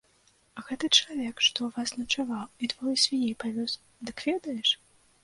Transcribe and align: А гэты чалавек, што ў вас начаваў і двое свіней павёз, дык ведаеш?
А 0.59 0.61
гэты 0.67 0.87
чалавек, 0.99 1.43
што 1.47 1.59
ў 1.63 1.69
вас 1.75 1.93
начаваў 1.99 2.47
і 2.65 2.71
двое 2.71 2.95
свіней 3.03 3.37
павёз, 3.45 3.77
дык 4.09 4.25
ведаеш? 4.31 4.69